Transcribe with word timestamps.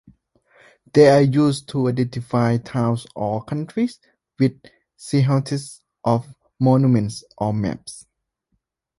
They 0.93 1.09
are 1.09 1.21
used 1.21 1.69
to 1.69 1.87
identify 1.87 2.57
towns 2.57 3.05
or 3.15 3.43
countries 3.43 3.99
with 4.39 4.59
silhouettes 4.95 5.83
of 6.03 6.33
monuments 6.59 7.23
or 7.37 7.53
maps. 7.53 8.07